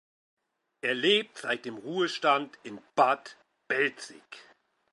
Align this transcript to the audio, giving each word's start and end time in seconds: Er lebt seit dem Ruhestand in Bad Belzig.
Er 0.83 0.95
lebt 0.95 1.37
seit 1.37 1.63
dem 1.65 1.77
Ruhestand 1.77 2.57
in 2.63 2.81
Bad 2.95 3.37
Belzig. 3.67 4.23